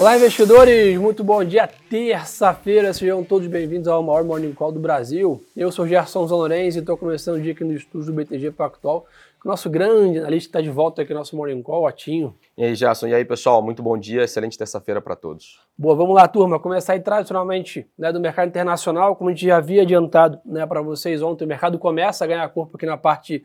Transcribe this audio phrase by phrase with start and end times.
[0.00, 0.98] Olá, investidores!
[0.98, 2.90] Muito bom dia, terça-feira.
[2.90, 5.44] Sejam todos bem-vindos ao maior Morning Call do Brasil.
[5.54, 9.04] Eu sou Gerson Zanorenzi e estou começando o dia aqui no estúdio do BTG Pactual.
[9.44, 12.34] O nosso grande analista está de volta aqui no nosso Morning Call, o Atinho.
[12.56, 13.60] E aí, Gerson, e aí, pessoal?
[13.60, 15.60] Muito bom dia, excelente terça-feira para todos.
[15.76, 16.58] Boa, vamos lá, turma.
[16.58, 20.80] Começar aí tradicionalmente né, do mercado internacional, como a gente já havia adiantado né, para
[20.80, 23.44] vocês ontem, o mercado começa a ganhar corpo aqui na parte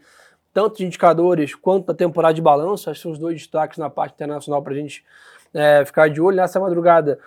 [0.53, 2.89] tanto de indicadores quanto da temporada de balanço.
[2.89, 5.03] Acho que são os dois destaques na parte internacional para a gente
[5.55, 6.37] é, ficar de olho.
[6.37, 7.17] Nessa madrugada,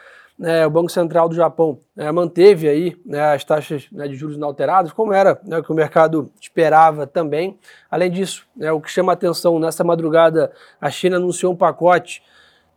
[0.41, 4.37] é, o Banco Central do Japão é, manteve aí né, as taxas né, de juros
[4.37, 7.59] inalteradas, como era né, o que o mercado esperava também.
[7.91, 12.23] Além disso, né, o que chama atenção, nessa madrugada, a China anunciou um pacote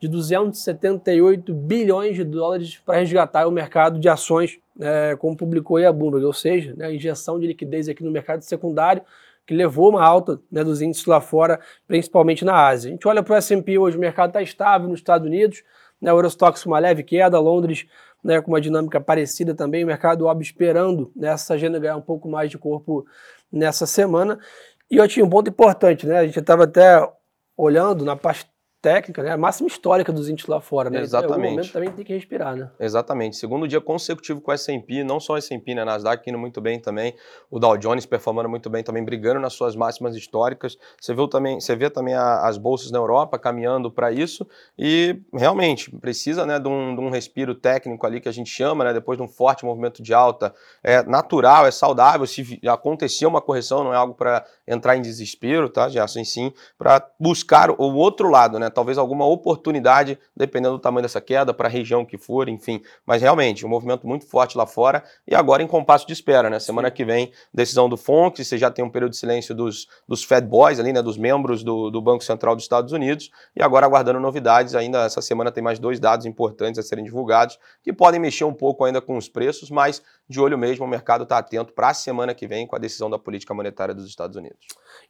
[0.01, 5.93] de 278 bilhões de dólares para resgatar o mercado de ações, é, como publicou a
[5.93, 9.03] Bloomberg, ou seja, né, a injeção de liquidez aqui no mercado secundário,
[9.45, 12.89] que levou uma alta né, dos índices lá fora, principalmente na Ásia.
[12.89, 15.63] A gente olha para o S&P hoje, o mercado está estável nos Estados Unidos,
[16.01, 17.85] né, Eurostox uma leve queda, Londres
[18.23, 22.01] né, com uma dinâmica parecida também, o mercado óbvio esperando né, essa agenda ganhar um
[22.01, 23.05] pouco mais de corpo
[23.51, 24.39] nessa semana.
[24.89, 26.17] E eu tinha um ponto importante, né?
[26.19, 27.07] A gente estava até
[27.55, 28.45] olhando na parte
[28.81, 29.31] técnica, né?
[29.31, 31.01] A máxima histórica dos índices lá fora, né?
[31.01, 31.33] Exatamente.
[31.33, 32.71] Então, em momento também tem que respirar, né?
[32.79, 33.37] Exatamente.
[33.37, 35.85] Segundo dia consecutivo com o S&P, não só o S&P, né?
[35.85, 37.13] Nasdaq indo muito bem também,
[37.49, 40.77] o Dow Jones performando muito bem também, brigando nas suas máximas históricas.
[40.99, 45.21] Você viu também, você vê também a, as bolsas na Europa caminhando para isso e
[45.31, 48.93] realmente precisa, né, de um, de um, respiro técnico ali que a gente chama, né?
[48.93, 52.25] Depois de um forte movimento de alta, é natural, é saudável.
[52.25, 55.87] Se acontecer uma correção, não é algo para entrar em desespero, tá?
[55.87, 58.70] Já assim sim, para buscar o outro lado, né?
[58.71, 62.81] Talvez alguma oportunidade, dependendo do tamanho dessa queda, para a região que for, enfim.
[63.05, 66.59] Mas realmente, um movimento muito forte lá fora e agora em compasso de espera, né?
[66.59, 66.95] Semana Sim.
[66.95, 70.47] que vem, decisão do FONC, você já tem um período de silêncio dos, dos Fed
[70.47, 71.01] Boys ali, né?
[71.01, 74.75] Dos membros do, do Banco Central dos Estados Unidos e agora aguardando novidades.
[74.75, 78.53] Ainda essa semana tem mais dois dados importantes a serem divulgados que podem mexer um
[78.53, 81.93] pouco ainda com os preços, mas de olho mesmo, o mercado está atento para a
[81.93, 84.57] semana que vem com a decisão da política monetária dos Estados Unidos.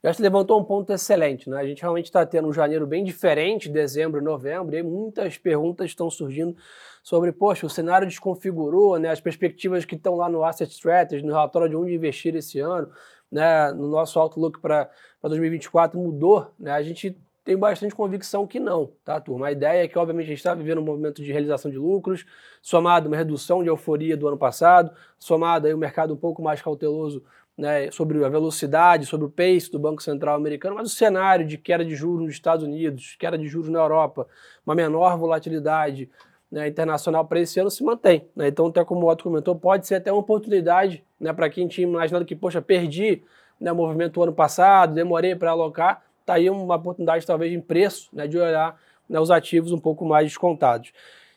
[0.02, 1.58] Eu acho que levantou um ponto excelente, né?
[1.58, 5.86] A gente realmente está tendo um janeiro bem diferente, dezembro e novembro, e muitas perguntas
[5.86, 6.56] estão surgindo
[7.02, 9.10] sobre, poxa, o cenário desconfigurou, né?
[9.10, 12.90] As perspectivas que estão lá no Asset Strategy, no relatório de onde investir esse ano,
[13.30, 13.72] né?
[13.72, 14.90] No nosso outlook para
[15.22, 16.72] 2024 mudou, né?
[16.72, 19.48] A gente tem bastante convicção que não, tá, turma?
[19.48, 22.24] A ideia é que, obviamente, a gente está vivendo um movimento de realização de lucros,
[22.60, 26.62] somado uma redução de euforia do ano passado, somado aí um mercado um pouco mais
[26.62, 27.22] cauteloso
[27.56, 31.58] né, sobre a velocidade, sobre o pace do Banco Central americano, mas o cenário de
[31.58, 34.26] queda de juros nos Estados Unidos, queda de juros na Europa,
[34.64, 36.08] uma menor volatilidade
[36.50, 38.28] né, internacional para esse ano se mantém.
[38.36, 38.48] Né?
[38.48, 41.86] Então, até como o Otto comentou, pode ser até uma oportunidade né, para quem tinha
[41.86, 43.22] imaginado que, poxa, perdi
[43.60, 48.08] né, o movimento ano passado, demorei para alocar, está aí uma oportunidade talvez em preço
[48.12, 50.92] né, de olhar né, os ativos um pouco mais descontados.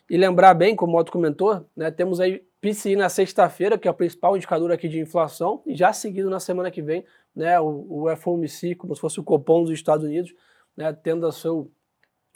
[0.08, 3.90] E lembrar bem, como o Otto comentou, né, temos aí PCI na sexta-feira, que é
[3.90, 7.04] o principal indicador aqui de inflação, e já seguido na semana que vem,
[7.34, 10.32] né, o, o FOMC, como se fosse o Copom dos Estados Unidos,
[10.76, 11.70] né, tendo a seu,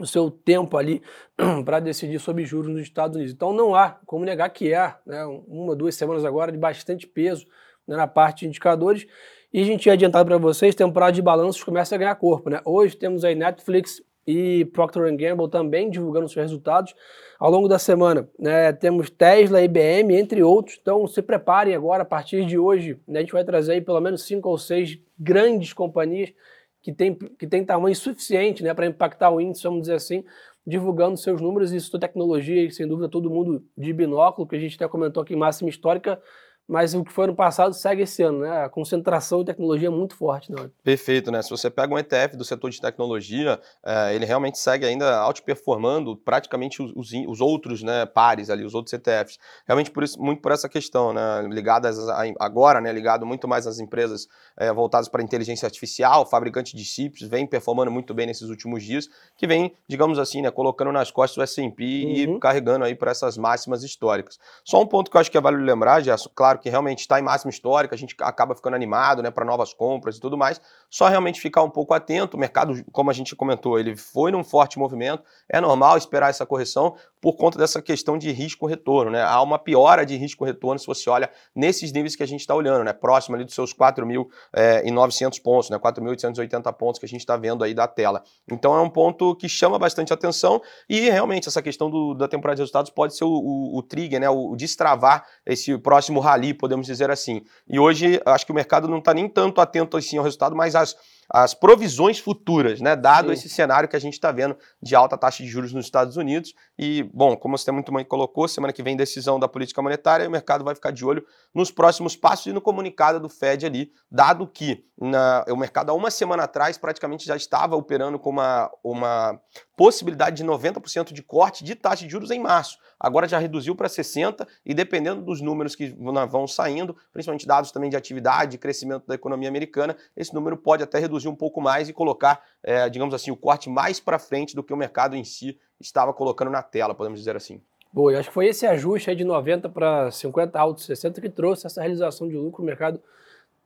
[0.00, 1.02] o seu tempo ali
[1.64, 3.32] para decidir sobre juros nos Estados Unidos.
[3.32, 7.46] Então não há como negar que é né, uma, duas semanas agora de bastante peso
[7.86, 9.06] né, na parte de indicadores.
[9.52, 12.48] E a gente tinha adiantado para vocês, temporada de balanços começa a ganhar corpo.
[12.48, 12.60] Né?
[12.64, 16.94] Hoje temos aí Netflix e Procter Gamble também divulgando seus resultados.
[17.36, 20.78] Ao longo da semana, né, temos Tesla, IBM, entre outros.
[20.80, 24.00] Então se preparem agora, a partir de hoje, né, a gente vai trazer aí pelo
[24.00, 26.32] menos cinco ou seis grandes companhias
[26.80, 30.24] que têm que tem tamanho suficiente né, para impactar o índice, vamos dizer assim,
[30.64, 31.72] divulgando seus números.
[31.72, 35.24] Isso é tecnologia e, sem dúvida, todo mundo de binóculo, que a gente até comentou
[35.24, 36.22] aqui em máxima histórica,
[36.70, 38.64] mas o que foi no passado segue esse ano, né?
[38.64, 40.70] A concentração de tecnologia é muito forte, né?
[40.84, 41.42] Perfeito, né?
[41.42, 46.16] Se você pega um ETF do setor de tecnologia, é, ele realmente segue ainda outperformando
[46.16, 49.36] praticamente os, os, os, outros né, pares ali, os outros ETFs.
[49.66, 51.42] Realmente por isso, muito por essa questão, né?
[51.50, 52.92] Ligadas a, agora, né?
[52.92, 57.90] Ligado muito mais às empresas é, voltadas para inteligência artificial, fabricante de chips, vem performando
[57.90, 61.82] muito bem nesses últimos dias, que vem, digamos assim, né, colocando nas costas o S&P
[61.82, 62.36] uhum.
[62.36, 64.38] e carregando aí para essas máximas históricas.
[64.64, 67.18] Só um ponto que eu acho que é válido lembrar, já claro que realmente está
[67.18, 70.60] em máxima histórica, a gente acaba ficando animado né, para novas compras e tudo mais.
[70.88, 72.36] Só realmente ficar um pouco atento.
[72.36, 75.22] O mercado, como a gente comentou, ele foi num forte movimento.
[75.48, 79.10] É normal esperar essa correção por conta dessa questão de risco-retorno.
[79.10, 79.22] Né?
[79.22, 82.82] Há uma piora de risco-retorno se você olha nesses níveis que a gente está olhando,
[82.82, 82.92] né?
[82.92, 84.18] próximo ali dos seus 4.900
[84.52, 85.78] é, pontos, né?
[85.78, 88.22] 4.880 pontos que a gente está vendo aí da tela.
[88.50, 92.56] Então é um ponto que chama bastante atenção e realmente essa questão do, da temporada
[92.56, 94.30] de resultados pode ser o, o, o trigger, né?
[94.30, 97.42] o, o destravar esse próximo rally, podemos dizer assim.
[97.68, 100.74] E hoje acho que o mercado não está nem tanto atento assim ao resultado, mas
[100.74, 100.96] as
[101.32, 102.96] as provisões futuras, né?
[102.96, 103.34] Dado Sim.
[103.34, 106.52] esse cenário que a gente está vendo de alta taxa de juros nos Estados Unidos.
[106.76, 110.30] E, bom, como você muito bem colocou, semana que vem decisão da política monetária, o
[110.30, 111.24] mercado vai ficar de olho
[111.54, 115.94] nos próximos passos e no comunicado do Fed ali, dado que na, o mercado há
[115.94, 119.40] uma semana atrás praticamente já estava operando com uma, uma
[119.76, 122.76] possibilidade de 90% de corte de taxa de juros em março.
[122.98, 125.96] Agora já reduziu para 60% e dependendo dos números que
[126.28, 130.82] vão saindo, principalmente dados também de atividade, de crescimento da economia americana, esse número pode
[130.82, 134.54] até reduzir um pouco mais e colocar, é, digamos assim, o corte mais para frente
[134.54, 137.60] do que o mercado em si estava colocando na tela, podemos dizer assim.
[137.92, 141.66] Boa, eu acho que foi esse ajuste de 90 para 50 altos 60 que trouxe
[141.66, 142.62] essa realização de lucro.
[142.62, 143.00] O mercado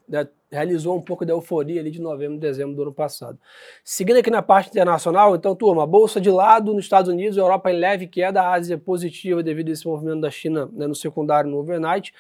[0.09, 3.39] né, realizou um pouco da euforia ali de novembro dezembro do ano passado.
[3.83, 7.79] Seguindo aqui na parte internacional, então, turma, bolsa de lado nos Estados Unidos, Europa em
[7.79, 11.59] leve queda, a Ásia positiva devido a esse movimento da China né, no secundário no
[11.59, 12.15] overnight.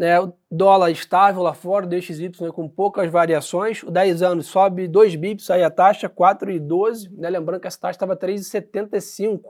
[0.00, 3.82] É, o dólar estável lá fora, DXY né, com poucas variações.
[3.82, 7.10] O 10 anos sobe 2 bips, aí a taxa 4,12.
[7.12, 9.40] Né, lembrando que essa taxa estava 3,75.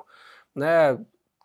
[0.55, 0.99] Né,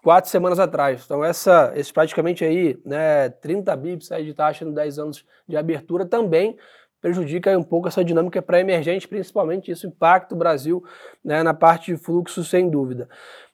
[0.04, 1.04] quatro semanas atrás.
[1.06, 5.58] Então, essa, esse praticamente aí, né, 30 bips aí de taxa no 10 anos de
[5.58, 6.58] abertura também
[7.02, 10.84] prejudica um pouco essa dinâmica pré-emergente, principalmente isso impacta o Brasil
[11.24, 13.08] né, na parte de fluxo, sem dúvida.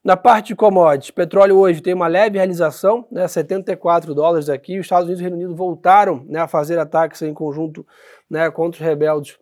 [0.03, 4.85] Na parte de commodities, petróleo hoje tem uma leve realização, né, 74 dólares aqui, os
[4.85, 7.85] Estados Unidos e o Reino Unido voltaram né, a fazer ataques em conjunto
[8.29, 9.37] né, contra os rebeldes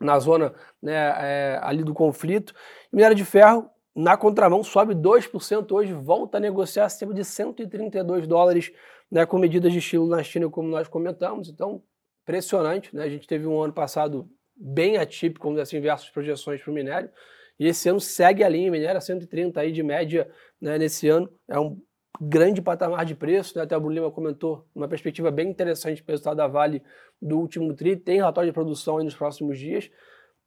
[0.00, 2.54] na zona né, é, ali do conflito.
[2.92, 8.70] minério de ferro na contramão sobe 2% hoje, volta a negociar acima de 132 dólares
[9.10, 11.48] né, com medidas de estilo na China, como nós comentamos.
[11.48, 11.82] Então,
[12.28, 12.94] impressionante.
[12.94, 13.02] Né?
[13.04, 17.10] A gente teve um ano passado bem atípico, como assim, versus projeções para o minério.
[17.58, 20.30] E esse ano segue a linha, minério a 130 aí de média
[20.60, 21.32] né, nesse ano.
[21.48, 21.80] É um
[22.20, 23.64] grande patamar de preço, né?
[23.64, 26.82] até o Bruno Lima comentou, uma perspectiva bem interessante para o resultado da Vale
[27.20, 27.96] do último TRI.
[27.96, 29.90] Tem relatório de produção aí nos próximos dias.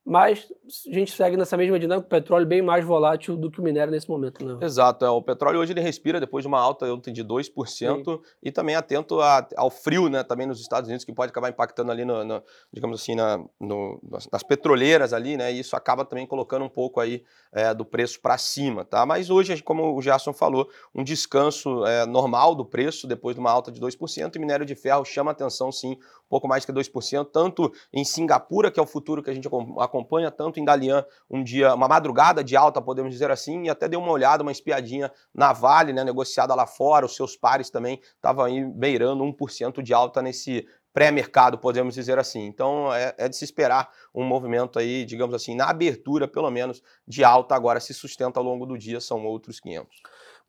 [0.03, 0.51] Mas
[0.89, 3.91] a gente segue nessa mesma dinâmica, o petróleo bem mais volátil do que o minério
[3.91, 4.43] nesse momento.
[4.43, 4.57] Né?
[4.65, 8.19] Exato, é, o petróleo hoje ele respira depois de uma alta ontem de 2% Sim.
[8.41, 11.91] e também atento a, ao frio né, também nos Estados Unidos, que pode acabar impactando
[11.91, 12.41] ali, no, no
[12.73, 15.53] digamos assim, na, no, nas, nas, petroleiras ali, né?
[15.53, 17.23] E isso acaba também colocando um pouco aí
[17.53, 19.05] é, do preço para cima, tá?
[19.05, 23.51] Mas hoje, como o Gerson falou, um descanso é, normal do preço depois de uma
[23.51, 25.97] alta de 2% e minério de ferro chama atenção sim
[26.31, 30.31] pouco mais que 2%, tanto em Singapura, que é o futuro que a gente acompanha,
[30.31, 33.99] tanto em Dalian, um dia, uma madrugada de alta, podemos dizer assim, e até deu
[33.99, 38.45] uma olhada, uma espiadinha na Vale, né, negociada lá fora, os seus pares também estavam
[38.45, 42.45] aí beirando 1% de alta nesse pré-mercado, podemos dizer assim.
[42.45, 46.81] Então é, é, de se esperar um movimento aí, digamos assim, na abertura, pelo menos,
[47.07, 47.55] de alta.
[47.55, 50.01] Agora, se sustenta ao longo do dia, são outros 500.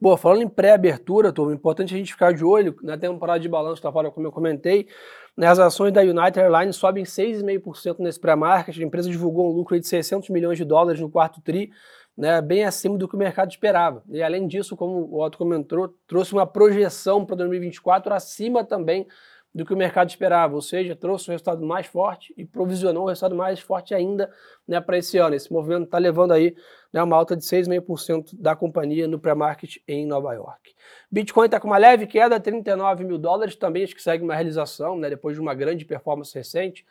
[0.03, 3.81] Boa, falando em pré-abertura, turma, importante a gente ficar de olho na temporada de balanço
[3.81, 4.89] da fora, como eu comentei.
[5.41, 8.77] As ações da United Airlines sobem 6,5% nesse pré-market.
[8.77, 11.71] A empresa divulgou um lucro de 600 milhões de dólares no quarto TRI,
[12.19, 14.03] né, bem acima do que o mercado esperava.
[14.11, 19.07] E além disso, como o Otto comentou, trouxe uma projeção para 2024 acima também
[19.55, 23.09] do que o mercado esperava, ou seja, trouxe um resultado mais forte e provisionou um
[23.09, 24.33] resultado mais forte ainda
[24.67, 25.35] né, para esse ano.
[25.35, 26.57] Esse movimento está levando aí
[26.91, 30.75] né, uma alta de 6,5% da companhia no pré-market em Nova York.
[31.11, 34.97] Bitcoin está com uma leve queda, 39 mil dólares, também acho que segue uma realização,
[34.97, 36.87] né, depois de uma grande performance recente,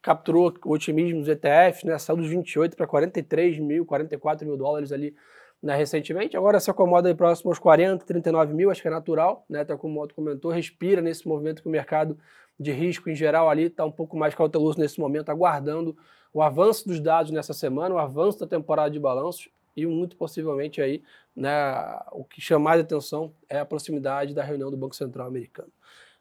[0.00, 4.92] capturou o otimismo dos ETFs, né, saiu dos 28 para 43 mil, 44 mil dólares
[4.92, 5.16] ali
[5.64, 6.36] né, recentemente.
[6.36, 9.74] Agora se acomoda aí próximo aos 40, 39 mil, acho que é natural, né, até
[9.74, 12.18] como o Otto comentou, respira nesse movimento que o mercado
[12.60, 15.96] de risco em geral ali está um pouco mais cauteloso nesse momento, aguardando
[16.34, 20.82] o avanço dos dados nessa semana, o avanço da temporada de balanços e muito possivelmente
[20.82, 21.02] aí,
[21.34, 21.50] né,
[22.12, 25.72] o que chama mais atenção é a proximidade da reunião do Banco Central americano.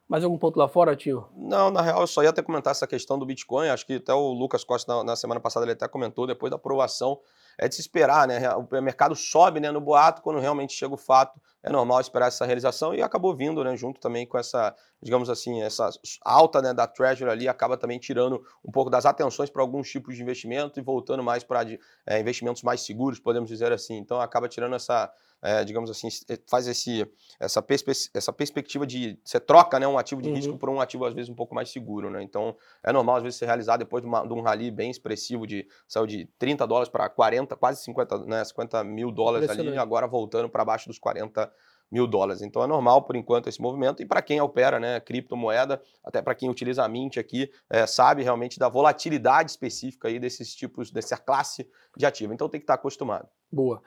[0.07, 1.27] Mais algum ponto lá fora, Tio?
[1.35, 3.67] Não, na real, eu só ia até comentar essa questão do Bitcoin.
[3.67, 6.55] Acho que até o Lucas Costa, na, na semana passada, ele até comentou, depois da
[6.55, 7.19] aprovação
[7.57, 8.39] é de se esperar, né?
[8.55, 12.45] O mercado sobe né, no boato, quando realmente chega o fato, é normal esperar essa
[12.45, 15.89] realização e acabou vindo, né, junto também com essa, digamos assim, essa
[16.22, 20.15] alta né, da Treasury ali, acaba também tirando um pouco das atenções para alguns tipos
[20.15, 21.65] de investimento e voltando mais para
[22.05, 23.95] é, investimentos mais seguros, podemos dizer assim.
[23.95, 25.10] Então acaba tirando essa,
[25.43, 27.05] é, digamos assim, eh, faz esse,
[27.38, 30.35] essa, perspe essa perspectiva de você troca né, um ativo de uhum.
[30.35, 32.09] risco por um ativo às vezes um pouco mais seguro.
[32.09, 32.23] Né?
[32.23, 35.45] Então é normal às vezes ser realizado depois de, uma, de um rally bem expressivo
[35.45, 40.07] de saiu de 30 dólares para 40, quase 50, né, 50 mil dólares ali, agora
[40.07, 41.51] voltando para baixo dos 40
[41.91, 42.41] mil dólares.
[42.41, 46.33] Então é normal por enquanto esse movimento e para quem opera, né, criptomoeda, até para
[46.33, 51.17] quem utiliza a Mint aqui, é, sabe realmente da volatilidade específica aí desses tipos, dessa
[51.17, 52.33] classe de ativo.
[52.33, 53.27] Então tem que estar acostumado.
[53.51, 53.81] Boa.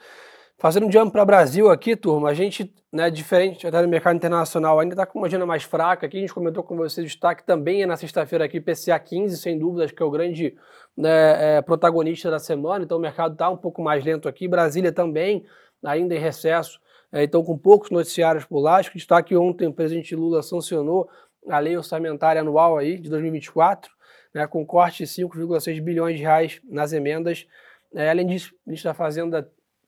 [0.59, 4.17] Fazendo um jump para o Brasil aqui, turma, a gente, né, diferente até do mercado
[4.17, 6.17] internacional, ainda está com uma agenda mais fraca aqui.
[6.17, 9.59] A gente comentou com vocês o destaque também é na sexta-feira aqui, PCA 15, sem
[9.59, 10.57] dúvidas, que é o grande
[10.97, 12.85] né, é, protagonista da semana.
[12.85, 14.49] Então o mercado está um pouco mais lento aqui.
[14.49, 15.45] Brasília também,
[15.85, 16.81] ainda em recesso,
[17.13, 18.77] é, então com poucos noticiários por lá.
[18.77, 21.07] Acho que destaque ontem o presidente Lula sancionou
[21.51, 23.93] a lei orçamentária anual aí de 2024,
[24.35, 27.47] né, com corte de 5,6 bilhões de reais nas emendas.
[27.95, 29.37] É, além disso, a gente está fazendo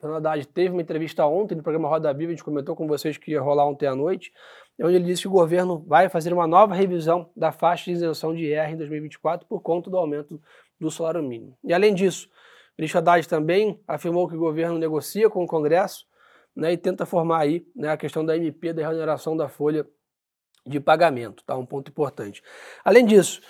[0.01, 3.17] Fernando Haddad teve uma entrevista ontem no programa Roda Viva, a gente comentou com vocês
[3.17, 4.33] que ia rolar ontem à noite,
[4.81, 8.35] onde ele disse que o governo vai fazer uma nova revisão da faixa de isenção
[8.35, 10.41] de IR em 2024 por conta do aumento
[10.81, 11.59] do salário mínimo.
[11.65, 16.07] E além disso, o ministro Haddad também afirmou que o governo negocia com o Congresso
[16.55, 19.85] né, e tenta formar aí né, a questão da MP, da remuneração da folha
[20.65, 21.57] de pagamento, tá?
[21.57, 22.43] Um ponto importante.
[22.85, 23.41] Além disso,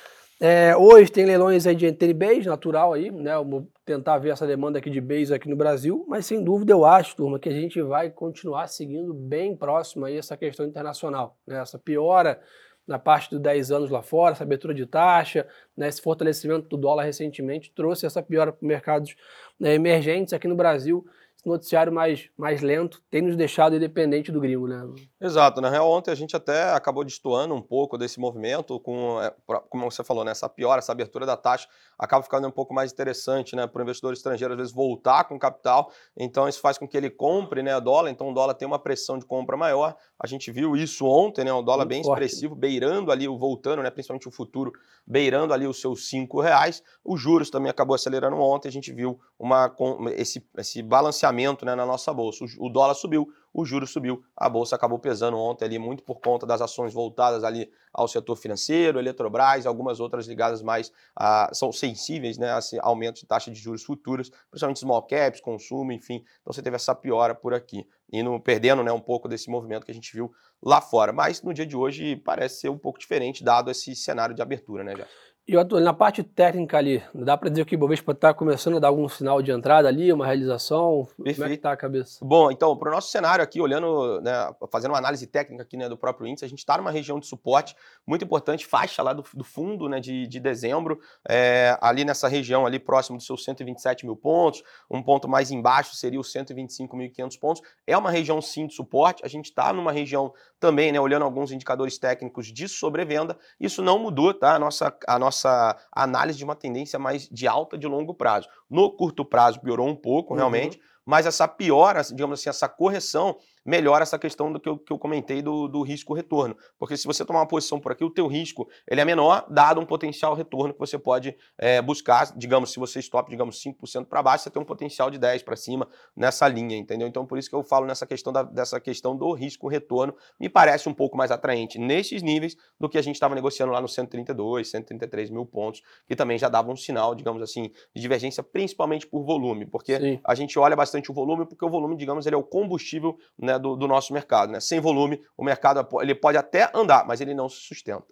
[0.41, 3.37] é, hoje tem leilões aí de NTNBs, natural aí, né?
[3.39, 6.85] Vou tentar ver essa demanda aqui de base aqui no Brasil, mas sem dúvida eu
[6.85, 11.61] acho, turma, que a gente vai continuar seguindo bem próximo aí essa questão internacional, né?
[11.61, 12.41] Essa piora
[12.87, 16.77] na parte dos 10 anos lá fora, essa abertura de taxa, né, esse fortalecimento do
[16.79, 19.15] dólar recentemente trouxe essa piora para mercados
[19.61, 21.05] né, emergentes aqui no Brasil
[21.45, 24.87] noticiário mais, mais lento tem nos deixado independente do gringo, né?
[25.21, 25.61] Exato.
[25.61, 29.33] Na real, ontem a gente até acabou destoando um pouco desse movimento, com, é,
[29.69, 31.69] como você falou, né, essa piora, essa abertura da taxa
[31.99, 35.39] acaba ficando um pouco mais interessante né, para o investidor estrangeiro, às vezes, voltar com
[35.39, 35.91] capital.
[36.17, 38.11] Então, isso faz com que ele compre né, dólar.
[38.11, 39.97] Então, o dólar tem uma pressão de compra maior.
[40.21, 41.53] A gente viu isso ontem, né?
[41.53, 42.25] O dólar Muito bem forte.
[42.25, 43.91] expressivo, beirando ali, voltando, né?
[43.91, 44.73] Principalmente o futuro,
[45.07, 46.83] beirando ali os seus cinco reais.
[47.05, 48.69] Os juros também acabou acelerando ontem.
[48.69, 49.75] A gente viu uma,
[50.17, 51.28] esse, esse balanceamento
[51.65, 52.45] né, na nossa bolsa.
[52.59, 56.47] O, dólar subiu, o juro subiu, a bolsa acabou pesando ontem ali muito por conta
[56.47, 62.39] das ações voltadas ali ao setor financeiro, Eletrobras, algumas outras ligadas mais a, são sensíveis,
[62.39, 66.25] né, a esse aumento de taxa de juros futuras, principalmente small caps, consumo, enfim.
[66.41, 69.91] Então você teve essa piora por aqui, indo perdendo, né, um pouco desse movimento que
[69.91, 70.33] a gente viu
[70.63, 71.13] lá fora.
[71.13, 74.85] Mas no dia de hoje parece ser um pouco diferente dado esse cenário de abertura,
[74.85, 75.07] né, já.
[75.49, 78.89] E na parte técnica ali, dá para dizer que o Bovespa está começando a dar
[78.89, 81.09] algum sinal de entrada ali, uma realização?
[81.17, 81.37] Perfeito.
[81.37, 82.19] Como é está a cabeça?
[82.23, 84.31] Bom, então, para o nosso cenário aqui, olhando, né,
[84.71, 87.27] fazendo uma análise técnica aqui né, do próprio índice, a gente está numa região de
[87.27, 87.75] suporte
[88.07, 92.67] muito importante, faixa lá do, do fundo né, de, de dezembro, é, ali nessa região
[92.67, 97.63] ali próximo dos seus 127 mil pontos, um ponto mais embaixo seria os 125.500 pontos.
[97.87, 101.53] É uma região sim de suporte, a gente está numa região também, né, olhando alguns
[101.53, 104.55] indicadores técnicos de sobrevenda, isso não mudou, tá?
[104.55, 108.49] A nossa, a nossa análise de uma tendência mais de alta de longo prazo.
[108.69, 110.35] No curto prazo piorou um pouco,
[110.75, 110.81] uhum.
[111.09, 113.39] Mas essa piora, digamos assim, essa correção
[113.69, 116.57] melhora essa questão do que eu, que eu comentei do, do risco-retorno.
[116.79, 119.79] Porque se você tomar uma posição por aqui, o teu risco ele é menor, dado
[119.79, 122.33] um potencial retorno que você pode é, buscar.
[122.37, 125.57] Digamos, se você stop, digamos, 5% para baixo, você tem um potencial de 10% para
[125.57, 127.07] cima nessa linha, entendeu?
[127.07, 130.15] Então, por isso que eu falo nessa questão da, dessa questão do risco-retorno.
[130.41, 133.81] Me parece um pouco mais atraente nesses níveis do que a gente estava negociando lá
[133.81, 138.43] no 132, 133 mil pontos, que também já dava um sinal, digamos assim, de divergência,
[138.43, 140.21] principalmente por volume, porque Sim.
[140.25, 143.59] a gente olha bastante o volume, porque o volume, digamos, ele é o combustível né,
[143.59, 144.51] do, do, nosso mercado.
[144.51, 144.61] Né?
[144.61, 148.05] Sem volume, o mercado ele pode até andar, mas ele não se sustenta.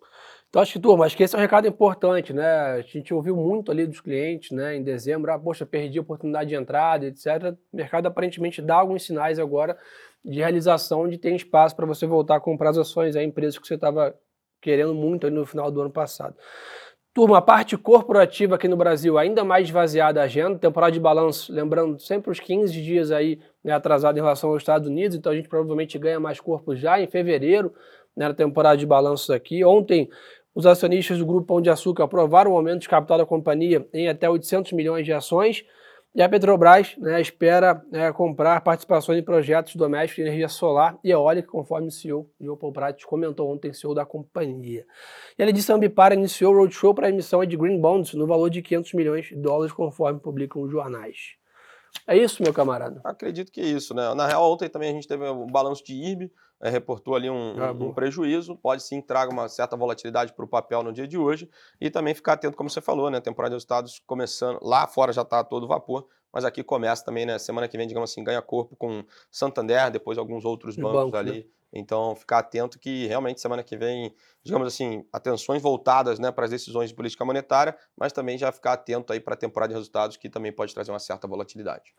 [0.49, 2.47] Então, acho que, turma, acho que esse é um recado importante, né?
[2.47, 6.49] A gente ouviu muito ali dos clientes, né, em dezembro, ah, poxa, perdi a oportunidade
[6.49, 7.55] de entrada, etc.
[7.73, 9.76] O mercado aparentemente dá alguns sinais agora
[10.25, 13.66] de realização, de ter espaço para você voltar a comprar as ações, a empresas que
[13.66, 14.14] você estava
[14.61, 16.35] querendo muito ali no final do ano passado.
[17.16, 21.50] Turma, a parte corporativa aqui no Brasil ainda mais esvaziada a agenda, temporada de balanço,
[21.50, 25.35] lembrando sempre os 15 dias aí né, atrasado em relação aos Estados Unidos, então a
[25.35, 27.73] gente provavelmente ganha mais corpo já em fevereiro,
[28.14, 29.64] né, na temporada de balanços aqui.
[29.64, 30.11] Ontem,
[30.54, 34.08] os acionistas do Grupo Pão de Açúcar aprovaram o aumento de capital da companhia em
[34.08, 35.64] até 800 milhões de ações,
[36.16, 41.11] e a Petrobras né, espera né, comprar participações em projetos domésticos de energia solar e
[41.11, 44.87] eólica, conforme o CEO João Prates comentou ontem, CEO da companhia.
[45.38, 48.26] E além disso, a Ambipar iniciou o roadshow para a emissão de Green Bonds no
[48.26, 51.37] valor de 500 milhões de dólares, conforme publicam os jornais.
[52.07, 53.00] É isso, meu camarada?
[53.05, 54.15] Acredito que é isso, né?
[54.15, 57.62] Na real, ontem também a gente teve um balanço de IRB, é, reportou ali um,
[57.62, 61.19] ah, um, prejuízo, pode sim traga uma certa volatilidade para o papel no dia de
[61.19, 61.50] hoje
[61.81, 63.21] e também ficar atento, como você falou, né?
[63.21, 67.38] Temporada de resultados começando, lá fora já está todo vapor, mas aqui começa também, né?
[67.38, 71.33] Semana que vem, digamos assim, ganha corpo com Santander, depois alguns outros bancos banco, ali.
[71.33, 71.45] Né?
[71.73, 74.14] Então, ficar atento que realmente semana que vem,
[74.45, 78.75] digamos assim, atenções voltadas né, para as decisões de política monetária, mas também já ficar
[78.75, 81.95] atento aí para a temporada de resultados, que também pode trazer uma certa volatilidade.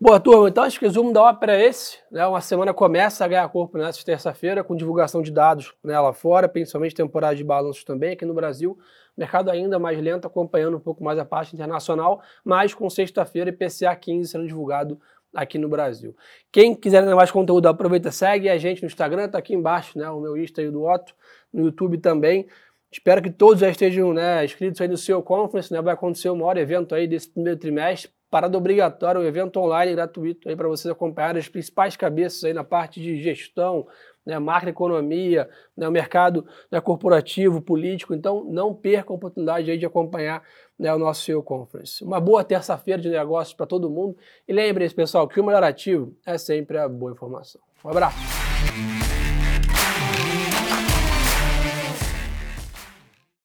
[0.00, 0.48] Boa, turma.
[0.48, 1.98] Então, acho que o resumo da ópera é esse.
[2.10, 2.26] Né?
[2.26, 6.48] Uma semana começa a ganhar corpo nessa terça-feira, com divulgação de dados né, lá fora,
[6.48, 8.14] principalmente temporada de balanços também.
[8.14, 8.76] Aqui no Brasil,
[9.20, 13.94] mercado ainda mais lento, acompanhando um pouco mais a parte internacional, mas com sexta-feira IPCA
[13.94, 14.98] 15 sendo divulgado
[15.34, 16.16] aqui no Brasil.
[16.50, 20.08] Quem quiser mais conteúdo, aproveita, segue a gente no Instagram, tá aqui embaixo, né?
[20.10, 21.14] O meu Insta e o do Otto,
[21.52, 22.48] no YouTube também.
[22.90, 25.80] Espero que todos já estejam né, inscritos aí no seu conference, né?
[25.80, 30.48] Vai acontecer o maior evento aí desse primeiro trimestre, parada obrigatória, um evento online gratuito
[30.48, 33.86] aí para vocês acompanharem as principais cabeças aí na parte de gestão,
[34.24, 38.14] né, macroeconomia, né, o mercado né, corporativo, político.
[38.14, 40.42] Então, não perca a oportunidade de acompanhar
[40.78, 42.02] né, o nosso CEO Conference.
[42.04, 44.16] Uma boa terça-feira de negócios para todo mundo.
[44.46, 47.60] E lembre-se, pessoal, que o melhor ativo é sempre a boa informação.
[47.84, 48.99] Um abraço.